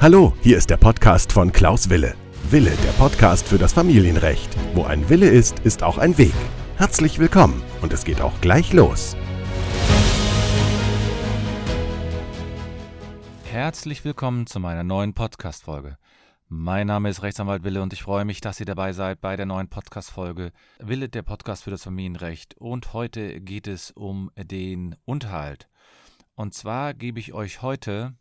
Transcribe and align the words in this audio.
Hallo, 0.00 0.34
hier 0.42 0.58
ist 0.58 0.68
der 0.68 0.76
Podcast 0.76 1.32
von 1.32 1.50
Klaus 1.50 1.88
Wille. 1.88 2.14
Wille, 2.50 2.72
der 2.84 2.92
Podcast 2.92 3.48
für 3.48 3.56
das 3.56 3.72
Familienrecht. 3.72 4.54
Wo 4.74 4.84
ein 4.84 5.08
Wille 5.08 5.28
ist, 5.28 5.60
ist 5.60 5.82
auch 5.82 5.96
ein 5.96 6.18
Weg. 6.18 6.34
Herzlich 6.76 7.18
willkommen 7.18 7.62
und 7.80 7.92
es 7.92 8.04
geht 8.04 8.20
auch 8.20 8.38
gleich 8.40 8.72
los. 8.72 9.16
Herzlich 13.44 14.04
willkommen 14.04 14.46
zu 14.46 14.60
meiner 14.60 14.84
neuen 14.84 15.14
Podcast-Folge. 15.14 15.96
Mein 16.48 16.88
Name 16.88 17.08
ist 17.08 17.22
Rechtsanwalt 17.22 17.64
Wille 17.64 17.80
und 17.80 17.92
ich 17.92 18.02
freue 18.02 18.24
mich, 18.24 18.40
dass 18.40 18.60
ihr 18.60 18.66
dabei 18.66 18.92
seid 18.92 19.20
bei 19.20 19.36
der 19.36 19.46
neuen 19.46 19.68
Podcast-Folge 19.68 20.52
Wille, 20.80 21.08
der 21.08 21.22
Podcast 21.22 21.64
für 21.64 21.70
das 21.70 21.84
Familienrecht. 21.84 22.56
Und 22.58 22.92
heute 22.92 23.40
geht 23.40 23.66
es 23.66 23.90
um 23.90 24.30
den 24.36 24.96
Unterhalt. 25.06 25.68
Und 26.34 26.54
zwar 26.54 26.94
gebe 26.94 27.20
ich 27.20 27.32
euch 27.32 27.62
heute 27.62 28.14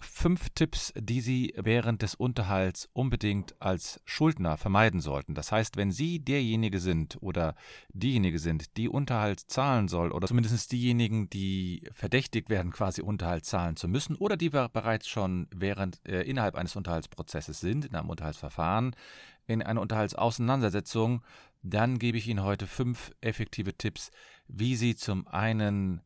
fünf 0.00 0.48
Tipps, 0.50 0.92
die 0.96 1.20
Sie 1.20 1.54
während 1.56 2.02
des 2.02 2.14
Unterhalts 2.14 2.88
unbedingt 2.92 3.60
als 3.60 4.00
Schuldner 4.04 4.56
vermeiden 4.56 5.00
sollten. 5.00 5.34
Das 5.34 5.52
heißt, 5.52 5.76
wenn 5.76 5.90
Sie 5.90 6.20
derjenige 6.20 6.80
sind 6.80 7.18
oder 7.20 7.54
diejenige 7.92 8.38
sind, 8.38 8.76
die 8.76 8.88
Unterhalt 8.88 9.40
zahlen 9.40 9.88
soll, 9.88 10.12
oder 10.12 10.26
zumindest 10.26 10.72
diejenigen, 10.72 11.28
die 11.28 11.86
verdächtigt 11.92 12.48
werden, 12.48 12.72
quasi 12.72 13.02
Unterhalt 13.02 13.44
zahlen 13.44 13.76
zu 13.76 13.88
müssen, 13.88 14.16
oder 14.16 14.36
die 14.36 14.50
bereits 14.50 15.08
schon 15.08 15.46
während 15.54 16.00
äh, 16.08 16.22
innerhalb 16.22 16.54
eines 16.54 16.76
Unterhaltsprozesses 16.76 17.60
sind, 17.60 17.84
in 17.84 17.94
einem 17.94 18.10
Unterhaltsverfahren, 18.10 18.96
in 19.46 19.62
einer 19.62 19.80
Unterhaltsauseinandersetzung, 19.80 21.22
dann 21.62 21.98
gebe 21.98 22.16
ich 22.16 22.26
Ihnen 22.26 22.42
heute 22.42 22.66
fünf 22.66 23.12
effektive 23.20 23.76
Tipps, 23.76 24.10
wie 24.48 24.76
Sie 24.76 24.96
zum 24.96 25.28
einen 25.28 26.00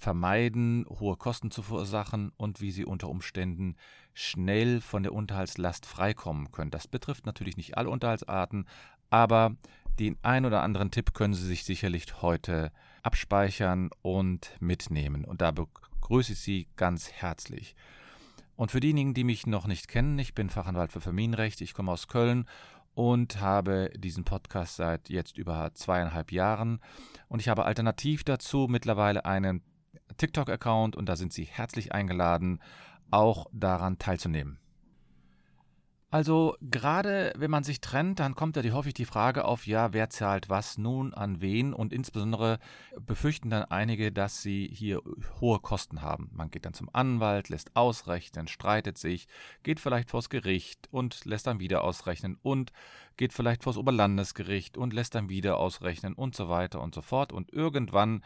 vermeiden, 0.00 0.86
hohe 0.88 1.16
Kosten 1.16 1.50
zu 1.50 1.62
verursachen 1.62 2.32
und 2.36 2.60
wie 2.60 2.70
sie 2.70 2.84
unter 2.84 3.08
Umständen 3.08 3.76
schnell 4.14 4.80
von 4.80 5.02
der 5.02 5.12
Unterhaltslast 5.12 5.86
freikommen 5.86 6.50
können. 6.50 6.70
Das 6.70 6.88
betrifft 6.88 7.26
natürlich 7.26 7.56
nicht 7.56 7.76
alle 7.76 7.90
Unterhaltsarten, 7.90 8.66
aber 9.10 9.56
den 9.98 10.16
ein 10.22 10.46
oder 10.46 10.62
anderen 10.62 10.90
Tipp 10.90 11.12
können 11.12 11.34
Sie 11.34 11.46
sich 11.46 11.64
sicherlich 11.64 12.22
heute 12.22 12.72
abspeichern 13.02 13.90
und 14.00 14.56
mitnehmen. 14.58 15.26
Und 15.26 15.42
da 15.42 15.50
begrüße 15.50 16.32
ich 16.32 16.40
Sie 16.40 16.68
ganz 16.76 17.12
herzlich. 17.12 17.74
Und 18.56 18.70
für 18.70 18.80
diejenigen, 18.80 19.14
die 19.14 19.24
mich 19.24 19.46
noch 19.46 19.66
nicht 19.66 19.88
kennen, 19.88 20.18
ich 20.18 20.34
bin 20.34 20.48
Fachanwalt 20.48 20.92
für 20.92 21.00
Familienrecht, 21.00 21.60
ich 21.60 21.74
komme 21.74 21.92
aus 21.92 22.08
Köln 22.08 22.46
und 22.94 23.40
habe 23.40 23.90
diesen 23.96 24.24
Podcast 24.24 24.76
seit 24.76 25.08
jetzt 25.08 25.38
über 25.38 25.72
zweieinhalb 25.74 26.32
Jahren. 26.32 26.80
Und 27.28 27.40
ich 27.40 27.48
habe 27.48 27.64
alternativ 27.64 28.24
dazu 28.24 28.66
mittlerweile 28.68 29.24
einen 29.24 29.62
TikTok-Account 30.20 30.96
und 30.96 31.08
da 31.08 31.16
sind 31.16 31.32
Sie 31.32 31.44
herzlich 31.44 31.92
eingeladen, 31.92 32.60
auch 33.10 33.46
daran 33.52 33.98
teilzunehmen. 33.98 34.60
Also 36.12 36.56
gerade 36.60 37.32
wenn 37.36 37.52
man 37.52 37.62
sich 37.62 37.80
trennt, 37.80 38.18
dann 38.18 38.34
kommt 38.34 38.56
ja 38.56 38.62
die, 38.62 38.72
häufig 38.72 38.94
die 38.94 39.04
Frage 39.04 39.44
auf, 39.44 39.68
ja, 39.68 39.92
wer 39.92 40.10
zahlt 40.10 40.50
was 40.50 40.76
nun 40.76 41.14
an 41.14 41.40
wen 41.40 41.72
und 41.72 41.92
insbesondere 41.92 42.58
befürchten 43.00 43.48
dann 43.48 43.62
einige, 43.62 44.10
dass 44.10 44.42
sie 44.42 44.68
hier 44.72 45.02
hohe 45.40 45.60
Kosten 45.60 46.02
haben. 46.02 46.28
Man 46.32 46.50
geht 46.50 46.64
dann 46.64 46.74
zum 46.74 46.90
Anwalt, 46.92 47.48
lässt 47.48 47.76
ausrechnen, 47.76 48.48
streitet 48.48 48.98
sich, 48.98 49.28
geht 49.62 49.78
vielleicht 49.78 50.10
vors 50.10 50.30
Gericht 50.30 50.88
und 50.90 51.24
lässt 51.26 51.46
dann 51.46 51.60
wieder 51.60 51.84
ausrechnen 51.84 52.36
und 52.42 52.72
geht 53.16 53.32
vielleicht 53.32 53.62
vors 53.62 53.76
Oberlandesgericht 53.76 54.76
und 54.76 54.92
lässt 54.92 55.14
dann 55.14 55.28
wieder 55.28 55.58
ausrechnen 55.58 56.14
und 56.14 56.34
so 56.34 56.48
weiter 56.48 56.80
und 56.80 56.92
so 56.92 57.02
fort 57.02 57.32
und 57.32 57.52
irgendwann 57.52 58.24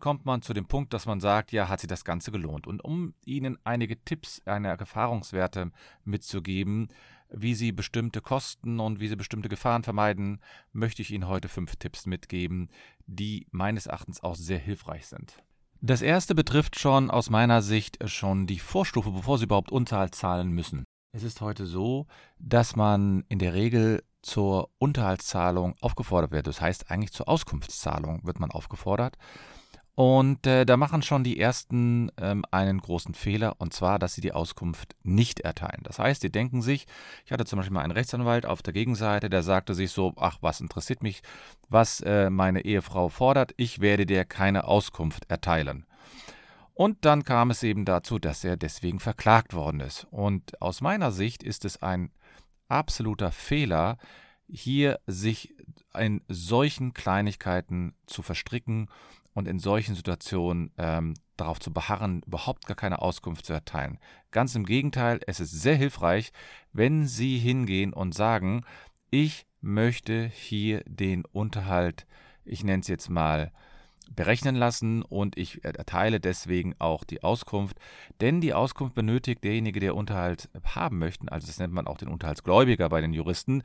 kommt 0.00 0.24
man 0.26 0.42
zu 0.42 0.52
dem 0.52 0.66
Punkt, 0.66 0.92
dass 0.92 1.06
man 1.06 1.20
sagt, 1.20 1.52
ja, 1.52 1.68
hat 1.68 1.80
sich 1.80 1.88
das 1.88 2.04
Ganze 2.04 2.32
gelohnt. 2.32 2.66
Und 2.66 2.82
um 2.84 3.14
Ihnen 3.24 3.58
einige 3.64 4.02
Tipps, 4.04 4.42
eine 4.46 4.68
Erfahrungswerte 4.68 5.70
mitzugeben, 6.04 6.88
wie 7.32 7.54
Sie 7.54 7.72
bestimmte 7.72 8.20
Kosten 8.20 8.80
und 8.80 8.98
wie 8.98 9.08
Sie 9.08 9.16
bestimmte 9.16 9.48
Gefahren 9.48 9.84
vermeiden, 9.84 10.40
möchte 10.72 11.02
ich 11.02 11.12
Ihnen 11.12 11.28
heute 11.28 11.48
fünf 11.48 11.76
Tipps 11.76 12.06
mitgeben, 12.06 12.68
die 13.06 13.46
meines 13.50 13.86
Erachtens 13.86 14.22
auch 14.22 14.34
sehr 14.34 14.58
hilfreich 14.58 15.06
sind. 15.06 15.42
Das 15.80 16.02
erste 16.02 16.34
betrifft 16.34 16.78
schon 16.78 17.10
aus 17.10 17.30
meiner 17.30 17.62
Sicht 17.62 17.98
schon 18.10 18.46
die 18.46 18.58
Vorstufe, 18.58 19.12
bevor 19.12 19.38
Sie 19.38 19.44
überhaupt 19.44 19.72
Unterhalt 19.72 20.14
zahlen 20.14 20.50
müssen. 20.50 20.84
Es 21.12 21.22
ist 21.22 21.40
heute 21.40 21.66
so, 21.66 22.06
dass 22.38 22.76
man 22.76 23.24
in 23.28 23.38
der 23.38 23.54
Regel 23.54 24.02
zur 24.22 24.70
Unterhaltszahlung 24.78 25.74
aufgefordert 25.80 26.30
wird. 26.30 26.46
Das 26.46 26.60
heißt 26.60 26.90
eigentlich 26.90 27.12
zur 27.12 27.28
Auskunftszahlung 27.28 28.24
wird 28.24 28.38
man 28.38 28.50
aufgefordert. 28.50 29.16
Und 30.00 30.46
äh, 30.46 30.64
da 30.64 30.78
machen 30.78 31.02
schon 31.02 31.24
die 31.24 31.38
ersten 31.38 32.10
ähm, 32.16 32.42
einen 32.50 32.80
großen 32.80 33.12
Fehler, 33.12 33.56
und 33.58 33.74
zwar, 33.74 33.98
dass 33.98 34.14
sie 34.14 34.22
die 34.22 34.32
Auskunft 34.32 34.96
nicht 35.02 35.40
erteilen. 35.40 35.82
Das 35.82 35.98
heißt, 35.98 36.22
die 36.22 36.32
denken 36.32 36.62
sich, 36.62 36.86
ich 37.26 37.32
hatte 37.32 37.44
zum 37.44 37.58
Beispiel 37.58 37.74
mal 37.74 37.82
einen 37.82 37.92
Rechtsanwalt 37.92 38.46
auf 38.46 38.62
der 38.62 38.72
Gegenseite, 38.72 39.28
der 39.28 39.42
sagte 39.42 39.74
sich 39.74 39.90
so, 39.90 40.14
ach, 40.16 40.38
was 40.40 40.62
interessiert 40.62 41.02
mich, 41.02 41.20
was 41.68 42.00
äh, 42.00 42.30
meine 42.30 42.64
Ehefrau 42.64 43.10
fordert, 43.10 43.52
ich 43.58 43.82
werde 43.82 44.06
dir 44.06 44.24
keine 44.24 44.64
Auskunft 44.64 45.30
erteilen. 45.30 45.84
Und 46.72 47.04
dann 47.04 47.22
kam 47.22 47.50
es 47.50 47.62
eben 47.62 47.84
dazu, 47.84 48.18
dass 48.18 48.42
er 48.42 48.56
deswegen 48.56 49.00
verklagt 49.00 49.52
worden 49.52 49.80
ist. 49.80 50.06
Und 50.10 50.62
aus 50.62 50.80
meiner 50.80 51.12
Sicht 51.12 51.42
ist 51.42 51.66
es 51.66 51.82
ein 51.82 52.10
absoluter 52.68 53.32
Fehler, 53.32 53.98
hier 54.48 54.98
sich 55.06 55.54
in 55.94 56.22
solchen 56.26 56.94
Kleinigkeiten 56.94 57.94
zu 58.06 58.22
verstricken 58.22 58.88
und 59.34 59.48
in 59.48 59.58
solchen 59.58 59.94
Situationen 59.94 60.72
ähm, 60.78 61.14
darauf 61.36 61.60
zu 61.60 61.72
beharren, 61.72 62.22
überhaupt 62.26 62.66
gar 62.66 62.76
keine 62.76 63.00
Auskunft 63.00 63.46
zu 63.46 63.52
erteilen. 63.52 63.98
Ganz 64.30 64.54
im 64.54 64.64
Gegenteil, 64.64 65.20
es 65.26 65.40
ist 65.40 65.52
sehr 65.52 65.76
hilfreich, 65.76 66.32
wenn 66.72 67.06
Sie 67.06 67.38
hingehen 67.38 67.92
und 67.92 68.14
sagen, 68.14 68.64
ich 69.10 69.46
möchte 69.60 70.26
hier 70.26 70.82
den 70.86 71.24
Unterhalt, 71.24 72.06
ich 72.44 72.64
nenne 72.64 72.80
es 72.80 72.88
jetzt 72.88 73.08
mal, 73.08 73.52
berechnen 74.14 74.56
lassen 74.56 75.02
und 75.02 75.38
ich 75.38 75.64
erteile 75.64 76.20
deswegen 76.20 76.74
auch 76.78 77.04
die 77.04 77.22
Auskunft, 77.22 77.78
denn 78.20 78.40
die 78.40 78.54
Auskunft 78.54 78.94
benötigt 78.94 79.44
derjenige, 79.44 79.80
der 79.80 79.94
Unterhalt 79.94 80.48
haben 80.64 80.98
möchte, 80.98 81.30
also 81.30 81.46
das 81.46 81.58
nennt 81.58 81.72
man 81.72 81.86
auch 81.86 81.98
den 81.98 82.08
Unterhaltsgläubiger 82.08 82.88
bei 82.88 83.00
den 83.00 83.12
Juristen, 83.12 83.62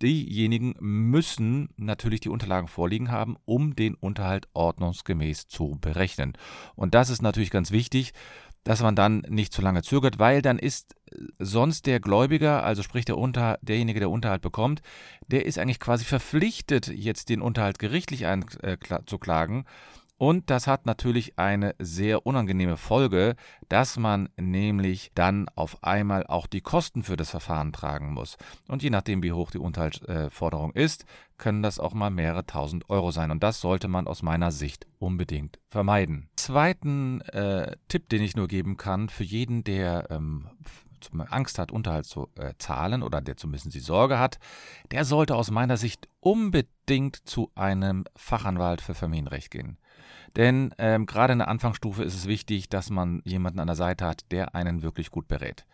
diejenigen 0.00 0.74
müssen 0.80 1.68
natürlich 1.76 2.20
die 2.20 2.28
Unterlagen 2.28 2.68
vorliegen 2.68 3.10
haben, 3.10 3.36
um 3.44 3.74
den 3.74 3.94
Unterhalt 3.94 4.48
ordnungsgemäß 4.54 5.48
zu 5.48 5.78
berechnen. 5.80 6.34
Und 6.76 6.94
das 6.94 7.10
ist 7.10 7.22
natürlich 7.22 7.50
ganz 7.50 7.70
wichtig, 7.70 8.12
dass 8.64 8.82
man 8.82 8.96
dann 8.96 9.22
nicht 9.28 9.52
zu 9.52 9.62
lange 9.62 9.82
zögert, 9.82 10.18
weil 10.18 10.42
dann 10.42 10.58
ist 10.58 10.96
äh, 11.12 11.18
sonst 11.38 11.86
der 11.86 12.00
Gläubiger, 12.00 12.64
also 12.64 12.82
sprich 12.82 13.04
der 13.04 13.18
Unter, 13.18 13.58
derjenige, 13.62 14.00
der 14.00 14.10
Unterhalt 14.10 14.42
bekommt, 14.42 14.82
der 15.28 15.46
ist 15.46 15.58
eigentlich 15.58 15.80
quasi 15.80 16.04
verpflichtet, 16.04 16.88
jetzt 16.88 17.28
den 17.28 17.42
Unterhalt 17.42 17.78
gerichtlich 17.78 18.26
einzuklagen. 18.26 19.60
Äh, 19.60 19.64
und 20.16 20.48
das 20.48 20.66
hat 20.66 20.86
natürlich 20.86 21.38
eine 21.38 21.74
sehr 21.78 22.24
unangenehme 22.24 22.76
Folge, 22.76 23.34
dass 23.68 23.96
man 23.96 24.28
nämlich 24.36 25.10
dann 25.14 25.48
auf 25.56 25.82
einmal 25.82 26.26
auch 26.26 26.46
die 26.46 26.60
Kosten 26.60 27.02
für 27.02 27.16
das 27.16 27.30
Verfahren 27.30 27.72
tragen 27.72 28.12
muss. 28.12 28.36
Und 28.68 28.82
je 28.82 28.90
nachdem, 28.90 29.22
wie 29.22 29.32
hoch 29.32 29.50
die 29.50 29.58
Unterhaltsforderung 29.58 30.72
ist, 30.72 31.04
können 31.36 31.62
das 31.62 31.80
auch 31.80 31.94
mal 31.94 32.10
mehrere 32.10 32.46
tausend 32.46 32.88
Euro 32.90 33.10
sein. 33.10 33.32
Und 33.32 33.42
das 33.42 33.60
sollte 33.60 33.88
man 33.88 34.06
aus 34.06 34.22
meiner 34.22 34.52
Sicht 34.52 34.86
unbedingt 35.00 35.58
vermeiden. 35.68 36.28
Zweiten 36.36 37.20
äh, 37.22 37.76
Tipp, 37.88 38.08
den 38.08 38.22
ich 38.22 38.36
nur 38.36 38.46
geben 38.46 38.76
kann, 38.76 39.08
für 39.08 39.24
jeden, 39.24 39.64
der 39.64 40.10
ähm, 40.10 40.46
Angst 41.28 41.58
hat, 41.58 41.72
Unterhalt 41.72 42.06
zu 42.06 42.28
äh, 42.36 42.54
zahlen 42.58 43.02
oder 43.02 43.20
der 43.20 43.36
zumindest 43.36 43.74
die 43.74 43.80
Sorge 43.80 44.18
hat, 44.18 44.38
der 44.90 45.04
sollte 45.04 45.34
aus 45.34 45.50
meiner 45.50 45.76
Sicht 45.76 46.08
unbedingt 46.20 47.16
zu 47.28 47.50
einem 47.54 48.04
Fachanwalt 48.16 48.80
für 48.80 48.94
Familienrecht 48.94 49.50
gehen. 49.50 49.76
Denn 50.36 50.74
ähm, 50.78 51.06
gerade 51.06 51.32
in 51.32 51.38
der 51.38 51.48
Anfangsstufe 51.48 52.02
ist 52.02 52.14
es 52.14 52.26
wichtig, 52.26 52.68
dass 52.68 52.90
man 52.90 53.22
jemanden 53.24 53.60
an 53.60 53.66
der 53.66 53.76
Seite 53.76 54.04
hat, 54.04 54.30
der 54.32 54.54
einen 54.54 54.82
wirklich 54.82 55.10
gut 55.10 55.28
berät. 55.28 55.64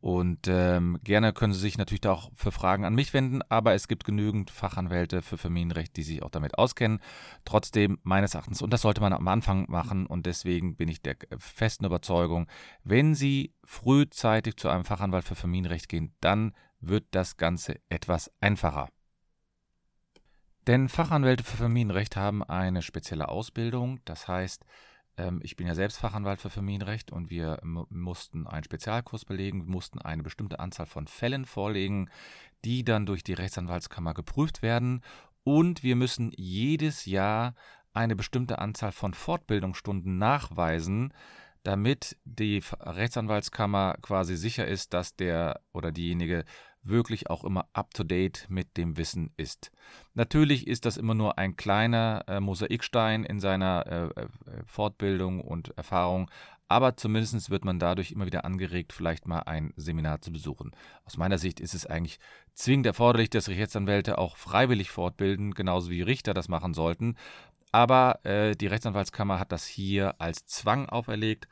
Und 0.00 0.46
ähm, 0.46 1.00
gerne 1.02 1.32
können 1.32 1.52
Sie 1.52 1.58
sich 1.58 1.78
natürlich 1.78 2.06
auch 2.06 2.30
für 2.34 2.52
Fragen 2.52 2.84
an 2.84 2.94
mich 2.94 3.12
wenden, 3.12 3.40
aber 3.48 3.74
es 3.74 3.88
gibt 3.88 4.04
genügend 4.04 4.50
Fachanwälte 4.50 5.22
für 5.22 5.38
Familienrecht, 5.38 5.96
die 5.96 6.02
sich 6.02 6.22
auch 6.22 6.30
damit 6.30 6.58
auskennen. 6.58 7.00
Trotzdem 7.44 7.98
meines 8.02 8.34
Erachtens, 8.34 8.62
und 8.62 8.72
das 8.72 8.82
sollte 8.82 9.00
man 9.00 9.12
am 9.12 9.26
Anfang 9.26 9.68
machen, 9.68 10.06
und 10.06 10.26
deswegen 10.26 10.76
bin 10.76 10.88
ich 10.88 11.02
der 11.02 11.16
festen 11.38 11.86
Überzeugung, 11.86 12.46
wenn 12.84 13.14
Sie 13.14 13.54
frühzeitig 13.64 14.56
zu 14.56 14.68
einem 14.68 14.84
Fachanwalt 14.84 15.24
für 15.24 15.34
Familienrecht 15.34 15.88
gehen, 15.88 16.14
dann 16.20 16.52
wird 16.78 17.06
das 17.10 17.36
Ganze 17.36 17.80
etwas 17.88 18.30
einfacher. 18.40 18.88
Denn 20.66 20.88
Fachanwälte 20.88 21.44
für 21.44 21.56
Familienrecht 21.56 22.16
haben 22.16 22.42
eine 22.42 22.82
spezielle 22.82 23.28
Ausbildung. 23.28 24.00
Das 24.04 24.26
heißt, 24.26 24.64
ähm, 25.16 25.40
ich 25.42 25.56
bin 25.56 25.66
ja 25.66 25.74
selbst 25.74 25.98
Fachanwalt 25.98 26.40
für 26.40 26.50
Familienrecht 26.50 27.12
und 27.12 27.30
wir 27.30 27.60
mussten 27.62 28.46
einen 28.46 28.64
Spezialkurs 28.64 29.24
belegen, 29.24 29.64
mussten 29.66 30.00
eine 30.00 30.22
bestimmte 30.22 30.58
Anzahl 30.58 30.86
von 30.86 31.06
Fällen 31.06 31.44
vorlegen, 31.44 32.10
die 32.64 32.84
dann 32.84 33.06
durch 33.06 33.22
die 33.22 33.34
Rechtsanwaltskammer 33.34 34.14
geprüft 34.14 34.62
werden. 34.62 35.02
Und 35.44 35.84
wir 35.84 35.94
müssen 35.94 36.32
jedes 36.36 37.06
Jahr 37.06 37.54
eine 37.92 38.16
bestimmte 38.16 38.58
Anzahl 38.58 38.92
von 38.92 39.14
Fortbildungsstunden 39.14 40.18
nachweisen, 40.18 41.14
damit 41.62 42.16
die 42.24 42.62
Rechtsanwaltskammer 42.80 43.96
quasi 44.02 44.36
sicher 44.36 44.66
ist, 44.66 44.92
dass 44.92 45.16
der 45.16 45.60
oder 45.72 45.92
diejenige 45.92 46.44
wirklich 46.88 47.30
auch 47.30 47.44
immer 47.44 47.66
up-to-date 47.72 48.46
mit 48.48 48.76
dem 48.76 48.96
Wissen 48.96 49.30
ist. 49.36 49.70
Natürlich 50.14 50.66
ist 50.66 50.84
das 50.84 50.96
immer 50.96 51.14
nur 51.14 51.38
ein 51.38 51.56
kleiner 51.56 52.24
äh, 52.26 52.40
Mosaikstein 52.40 53.24
in 53.24 53.40
seiner 53.40 53.86
äh, 53.86 54.22
äh 54.22 54.28
Fortbildung 54.66 55.40
und 55.40 55.76
Erfahrung, 55.76 56.30
aber 56.68 56.96
zumindest 56.96 57.50
wird 57.50 57.64
man 57.64 57.78
dadurch 57.78 58.10
immer 58.10 58.26
wieder 58.26 58.44
angeregt, 58.44 58.92
vielleicht 58.92 59.26
mal 59.28 59.40
ein 59.40 59.72
Seminar 59.76 60.20
zu 60.20 60.32
besuchen. 60.32 60.72
Aus 61.04 61.16
meiner 61.16 61.38
Sicht 61.38 61.60
ist 61.60 61.74
es 61.74 61.86
eigentlich 61.86 62.18
zwingend 62.54 62.86
erforderlich, 62.86 63.30
dass 63.30 63.44
sich 63.44 63.58
Rechtsanwälte 63.58 64.18
auch 64.18 64.36
freiwillig 64.36 64.90
fortbilden, 64.90 65.54
genauso 65.54 65.90
wie 65.90 66.02
Richter 66.02 66.34
das 66.34 66.48
machen 66.48 66.74
sollten. 66.74 67.16
Aber 67.70 68.24
äh, 68.24 68.56
die 68.56 68.66
Rechtsanwaltskammer 68.66 69.38
hat 69.38 69.52
das 69.52 69.66
hier 69.66 70.20
als 70.20 70.46
Zwang 70.46 70.88
auferlegt 70.88 71.46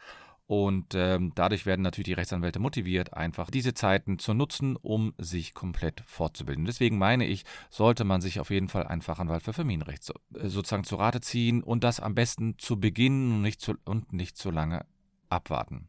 und 0.47 0.95
ähm, 0.95 1.33
dadurch 1.35 1.65
werden 1.65 1.83
natürlich 1.83 2.07
die 2.07 2.13
Rechtsanwälte 2.13 2.59
motiviert, 2.59 3.15
einfach 3.15 3.51
diese 3.51 3.73
Zeiten 3.73 4.19
zu 4.19 4.35
nutzen, 4.35 4.77
um 4.77 5.15
sich 5.17 5.55
komplett 5.55 6.03
fortzubilden. 6.07 6.67
Deswegen 6.67 6.99
meine 6.99 7.27
ich, 7.27 7.45
sollte 7.71 8.05
man 8.05 8.21
sich 8.21 8.41
auf 8.41 8.51
jeden 8.51 8.69
Fall 8.69 8.87
einen 8.87 9.01
Fachanwalt 9.03 9.43
für 9.43 9.55
Familienrecht 9.55 10.05
so, 10.05 10.15
äh, 10.35 10.49
sozusagen 10.49 10.85
zu 10.85 10.97
Rate 10.97 11.23
ziehen 11.23 11.63
und 11.63 11.83
das 11.83 11.99
am 11.99 12.15
besten 12.15 12.59
zu 12.59 12.79
Beginn 12.79 13.33
und 13.33 13.43
nicht 13.43 13.61
zu, 13.61 13.75
und 13.85 14.13
nicht 14.13 14.37
zu 14.37 14.51
lange 14.51 14.85
abwarten. 15.31 15.89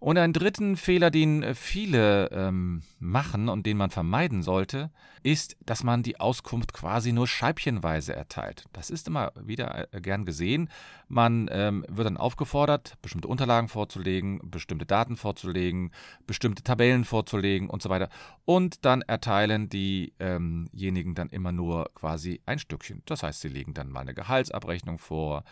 Und 0.00 0.16
einen 0.16 0.32
dritten 0.32 0.76
Fehler, 0.76 1.10
den 1.10 1.42
äh, 1.42 1.54
viele 1.54 2.30
ähm, 2.30 2.82
machen 3.00 3.48
und 3.48 3.66
den 3.66 3.76
man 3.76 3.90
vermeiden 3.90 4.44
sollte, 4.44 4.90
ist, 5.24 5.56
dass 5.66 5.82
man 5.82 6.04
die 6.04 6.20
Auskunft 6.20 6.72
quasi 6.72 7.12
nur 7.12 7.26
scheibchenweise 7.26 8.14
erteilt. 8.14 8.66
Das 8.72 8.90
ist 8.90 9.08
immer 9.08 9.32
wieder 9.40 9.92
äh, 9.92 10.00
gern 10.00 10.24
gesehen. 10.24 10.70
Man 11.08 11.48
ähm, 11.50 11.84
wird 11.88 12.06
dann 12.06 12.16
aufgefordert, 12.16 12.94
bestimmte 13.02 13.26
Unterlagen 13.26 13.66
vorzulegen, 13.68 14.40
bestimmte 14.44 14.86
Daten 14.86 15.16
vorzulegen, 15.16 15.90
bestimmte 16.28 16.62
Tabellen 16.62 17.04
vorzulegen 17.04 17.68
und 17.68 17.82
so 17.82 17.88
weiter. 17.88 18.08
Und 18.44 18.84
dann 18.84 19.02
erteilen 19.02 19.68
diejenigen 19.68 21.10
ähm 21.10 21.14
dann 21.14 21.28
immer 21.30 21.50
nur 21.50 21.90
quasi 21.94 22.40
ein 22.46 22.60
Stückchen. 22.60 23.02
Das 23.06 23.24
heißt, 23.24 23.40
sie 23.40 23.48
legen 23.48 23.74
dann 23.74 23.90
mal 23.90 24.00
eine 24.00 24.14
Gehaltsabrechnung 24.14 24.98
vor, 24.98 25.42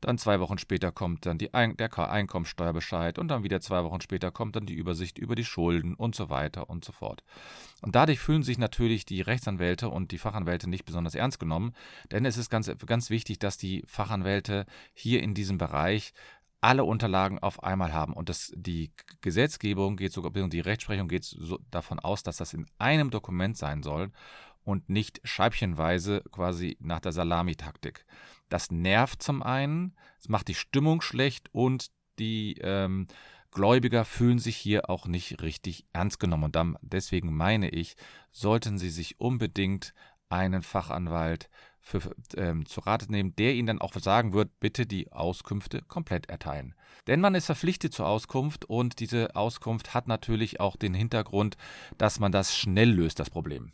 dann 0.00 0.18
zwei 0.18 0.40
Wochen 0.40 0.58
später 0.58 0.92
kommt 0.92 1.26
dann 1.26 1.38
Ein 1.52 1.76
der 1.76 2.10
Einkommensteuerbescheid 2.10 3.18
und 3.18 3.28
dann 3.28 3.44
wieder 3.44 3.60
zwei 3.60 3.84
Wochen 3.84 4.00
später 4.00 4.30
kommt 4.30 4.56
dann 4.56 4.66
die 4.66 4.74
Übersicht 4.74 5.18
über 5.18 5.34
die 5.34 5.44
Schulden 5.44 5.94
und 5.94 6.14
so 6.14 6.28
weiter 6.28 6.68
und 6.68 6.84
so 6.84 6.92
fort. 6.92 7.22
Und 7.82 7.94
dadurch 7.94 8.18
fühlen 8.18 8.42
sich 8.42 8.58
natürlich 8.58 9.04
die 9.04 9.20
Rechtsanwälte 9.20 9.88
und 9.88 10.12
die 10.12 10.18
Fachanwälte 10.18 10.68
nicht 10.68 10.84
besonders 10.84 11.14
ernst 11.14 11.38
genommen, 11.38 11.72
denn 12.10 12.24
es 12.24 12.36
ist 12.36 12.50
ganz, 12.50 12.70
ganz 12.86 13.10
wichtig, 13.10 13.38
dass 13.38 13.58
die 13.58 13.84
Fachanwälte 13.86 14.66
hier 14.94 15.22
in 15.22 15.34
diesem 15.34 15.58
Bereich 15.58 16.12
alle 16.60 16.84
Unterlagen 16.84 17.38
auf 17.38 17.62
einmal 17.62 17.92
haben. 17.92 18.12
Und 18.12 18.28
das, 18.28 18.52
die 18.56 18.92
Gesetzgebung 19.20 19.96
geht 19.96 20.12
sogar, 20.12 20.32
die 20.32 20.60
Rechtsprechung 20.60 21.08
geht 21.08 21.24
so 21.24 21.58
davon 21.70 22.00
aus, 22.00 22.22
dass 22.22 22.38
das 22.38 22.54
in 22.54 22.66
einem 22.78 23.10
Dokument 23.10 23.56
sein 23.56 23.82
soll 23.82 24.10
und 24.64 24.88
nicht 24.88 25.20
scheibchenweise 25.22 26.22
quasi 26.32 26.76
nach 26.80 27.00
der 27.00 27.12
Salamitaktik. 27.12 28.04
Das 28.48 28.70
nervt 28.70 29.22
zum 29.22 29.42
einen, 29.42 29.96
es 30.20 30.28
macht 30.28 30.48
die 30.48 30.54
Stimmung 30.54 31.00
schlecht 31.00 31.48
und 31.52 31.90
die 32.18 32.58
ähm, 32.62 33.06
Gläubiger 33.50 34.04
fühlen 34.04 34.38
sich 34.38 34.56
hier 34.56 34.90
auch 34.90 35.06
nicht 35.06 35.42
richtig 35.42 35.86
ernst 35.92 36.20
genommen. 36.20 36.44
Und 36.44 36.56
dann, 36.56 36.76
deswegen 36.82 37.34
meine 37.34 37.70
ich, 37.70 37.96
sollten 38.30 38.78
sie 38.78 38.90
sich 38.90 39.18
unbedingt 39.18 39.94
einen 40.28 40.62
Fachanwalt 40.62 41.48
für, 41.80 42.00
ähm, 42.36 42.66
zu 42.66 42.80
Rate 42.80 43.10
nehmen, 43.10 43.34
der 43.36 43.54
ihnen 43.54 43.68
dann 43.68 43.80
auch 43.80 43.94
sagen 43.94 44.32
wird, 44.32 44.58
bitte 44.60 44.86
die 44.86 45.12
Auskünfte 45.12 45.82
komplett 45.82 46.28
erteilen. 46.28 46.74
Denn 47.06 47.20
man 47.20 47.34
ist 47.34 47.46
verpflichtet 47.46 47.94
zur 47.94 48.08
Auskunft 48.08 48.64
und 48.64 48.98
diese 48.98 49.36
Auskunft 49.36 49.94
hat 49.94 50.08
natürlich 50.08 50.58
auch 50.58 50.76
den 50.76 50.94
Hintergrund, 50.94 51.56
dass 51.96 52.18
man 52.18 52.32
das 52.32 52.56
schnell 52.56 52.90
löst, 52.90 53.20
das 53.20 53.30
Problem. 53.30 53.72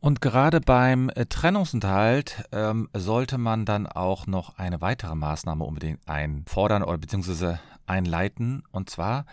Und 0.00 0.20
gerade 0.20 0.60
beim 0.60 1.08
äh, 1.10 1.26
Trennungsunterhalt 1.26 2.44
ähm, 2.52 2.88
sollte 2.92 3.38
man 3.38 3.64
dann 3.64 3.86
auch 3.86 4.26
noch 4.26 4.58
eine 4.58 4.80
weitere 4.80 5.14
Maßnahme 5.14 5.64
unbedingt 5.64 6.06
einfordern 6.06 6.82
oder 6.82 6.98
beziehungsweise 6.98 7.60
einleiten. 7.86 8.62
Und 8.72 8.90
zwar, 8.90 9.24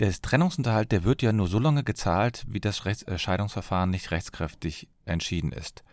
der 0.00 0.12
Trennungsunterhalt, 0.12 0.92
der 0.92 1.04
wird 1.04 1.22
ja 1.22 1.32
nur 1.32 1.46
so 1.46 1.58
lange 1.58 1.84
gezahlt, 1.84 2.44
wie 2.48 2.60
das 2.60 2.84
Rechts 2.84 3.02
äh, 3.04 3.18
Scheidungsverfahren 3.18 3.90
nicht 3.90 4.10
rechtskräftig 4.10 4.88
entschieden 5.04 5.52
ist. 5.52 5.84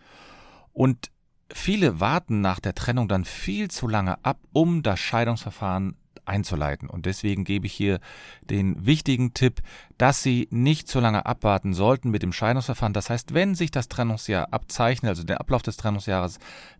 Und 0.72 1.10
viele 1.52 2.00
warten 2.00 2.40
nach 2.40 2.60
der 2.60 2.74
Trennung 2.74 3.08
dann 3.08 3.24
viel 3.24 3.70
zu 3.70 3.88
lange 3.88 4.22
ab, 4.24 4.38
um 4.52 4.82
das 4.82 4.98
Scheidungsverfahren 5.00 5.96
einzuleiten. 6.28 6.88
Und 6.88 7.06
deswegen 7.06 7.44
gebe 7.44 7.66
ich 7.66 7.72
hier 7.72 8.00
den 8.42 8.86
wichtigen 8.86 9.34
Tipp, 9.34 9.60
dass 9.96 10.22
Sie 10.22 10.48
nicht 10.50 10.88
zu 10.88 11.00
lange 11.00 11.26
abwarten 11.26 11.74
sollten 11.74 12.10
mit 12.10 12.22
dem 12.22 12.32
Scheidungsverfahren. 12.32 12.92
Das 12.92 13.10
heißt, 13.10 13.34
wenn 13.34 13.54
sich 13.54 13.70
das 13.70 13.88
Trennungsjahr 13.88 14.52
abzeichnet, 14.52 15.10
also 15.10 15.24
der 15.24 15.40
Ablauf 15.40 15.62
des 15.62 15.76
Trennungsjahres, 15.76 16.38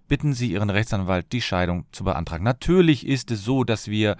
bitten 0.08 0.32
Sie 0.32 0.52
Ihren 0.52 0.70
Rechtsanwalt, 0.70 1.32
die 1.32 1.42
Scheidung 1.42 1.84
zu 1.92 2.02
beantragen. 2.04 2.44
Natürlich 2.44 3.06
ist 3.06 3.30
es 3.30 3.44
so, 3.44 3.62
dass 3.62 3.88
wir 3.88 4.16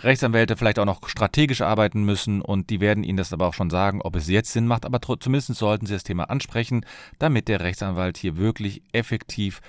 Rechtsanwälte 0.00 0.56
vielleicht 0.56 0.78
auch 0.78 0.84
noch 0.84 1.08
strategisch 1.08 1.60
arbeiten 1.60 2.02
müssen 2.02 2.42
und 2.42 2.70
die 2.70 2.80
werden 2.80 3.04
Ihnen 3.04 3.16
das 3.16 3.32
aber 3.32 3.46
auch 3.46 3.54
schon 3.54 3.70
sagen, 3.70 4.02
ob 4.02 4.16
es 4.16 4.28
jetzt 4.28 4.52
Sinn 4.52 4.66
macht. 4.66 4.84
Aber 4.84 5.00
zumindest 5.00 5.54
sollten 5.54 5.86
Sie 5.86 5.94
das 5.94 6.02
Thema 6.02 6.24
ansprechen, 6.30 6.84
damit 7.18 7.48
der 7.48 7.60
Rechtsanwalt 7.60 8.18
hier 8.18 8.36
wirklich 8.36 8.82
effektiv 8.92 9.60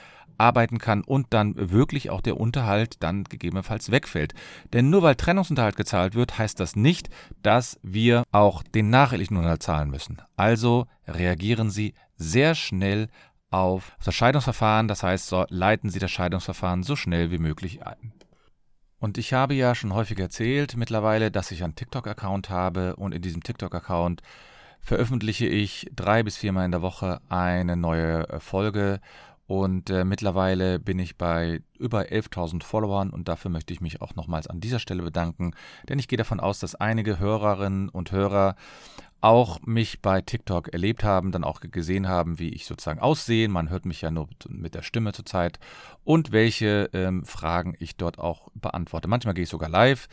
arbeiten 0.42 0.80
kann 0.80 1.04
und 1.04 1.28
dann 1.30 1.54
wirklich 1.56 2.10
auch 2.10 2.22
der 2.22 2.38
Unterhalt 2.38 3.02
dann 3.02 3.24
gegebenenfalls 3.24 3.92
wegfällt. 3.92 4.34
Denn 4.74 4.90
nur 4.90 5.04
weil 5.04 5.16
Trennungsunterhalt 5.16 5.78
gezahlt 5.78 6.16
wird, 6.16 6.38
heißt 6.38 6.60
das 6.60 6.76
nicht, 6.76 7.10
dass 7.42 7.80
wir 7.84 8.24
auch 8.32 8.64
den 8.64 8.90
nachehelichen 8.90 9.38
Unterhalt 9.38 9.64
zahlen 9.64 9.90
müssen. 9.90 10.22
Also 10.36 10.88
reagieren 11.08 11.70
Sie 11.70 11.94
sehr 12.18 12.56
schnell 12.56 13.08
auf 13.50 13.94
das 14.04 14.16
Scheidungsverfahren, 14.16 14.88
das 14.88 15.04
heißt, 15.04 15.28
so 15.28 15.46
leiten 15.50 15.90
Sie 15.90 16.00
das 16.00 16.12
Scheidungsverfahren 16.12 16.84
so 16.84 16.96
schnell 16.96 17.32
wie 17.32 17.38
möglich 17.38 17.86
ein. 17.86 18.14
Und 19.00 19.18
ich 19.18 19.34
habe 19.34 19.56
ja 19.56 19.74
schon 19.74 19.94
häufig 19.94 20.20
erzählt 20.20 20.78
mittlerweile, 20.78 21.32
dass 21.32 21.52
ich 21.52 21.64
einen 21.64 21.76
TikTok-Account 21.76 22.50
habe 22.50 22.96
und 22.96 23.14
in 23.14 23.22
diesem 23.22 23.42
TikTok-Account 23.42 24.22
veröffentliche 24.80 25.48
ich 25.48 25.88
drei 25.96 26.24
bis 26.24 26.38
viermal 26.38 26.66
in 26.66 26.72
der 26.72 26.82
Woche 26.82 27.20
eine 27.30 27.76
neue 27.78 28.28
äh, 28.30 28.40
Folge 28.40 29.00
und 29.52 29.90
äh, 29.90 30.06
mittlerweile 30.06 30.80
bin 30.80 30.98
ich 30.98 31.18
bei 31.18 31.62
über 31.78 32.04
11.000 32.04 32.64
Followern 32.64 33.10
und 33.10 33.28
dafür 33.28 33.52
möchte 33.52 33.74
ich 33.74 33.82
mich 33.82 34.02
auch 34.02 34.16
nochmals 34.16 34.48
an 34.48 34.62
dieser 34.62 34.80
Stelle 34.80 35.04
bedanken, 35.04 35.52
denn 35.90 36.00
ich 36.00 36.08
gehe 36.08 36.16
davon 36.16 36.40
aus, 36.40 36.60
dass 36.60 36.76
einige 36.76 37.20
Hörerinnen 37.20 37.90
und 37.90 38.14
Hörer 38.14 38.56
auch 39.20 39.60
mich 39.64 40.02
bei 40.02 40.22
TikTok 40.22 40.70
erlebt 40.70 41.04
haben, 41.04 41.34
dann 41.34 41.44
auch 41.44 41.60
gesehen 41.60 42.08
haben, 42.08 42.40
wie 42.40 42.48
ich 42.48 42.66
sozusagen 42.66 43.02
aussehe. 43.02 43.50
Man 43.50 43.70
hört 43.70 43.86
mich 43.86 44.00
ja 44.00 44.10
nur 44.10 44.30
mit 44.48 44.74
der 44.74 44.84
Stimme 44.84 45.12
zurzeit 45.12 45.60
und 46.06 46.32
welche 46.32 46.90
ähm, 46.94 47.26
Fragen 47.26 47.76
ich 47.78 47.98
dort 47.98 48.20
auch 48.20 48.48
beantworte. 48.56 49.10
Manchmal 49.10 49.34
gehe 49.34 49.44
ich 49.44 49.50
sogar 49.50 49.68
live 49.70 50.08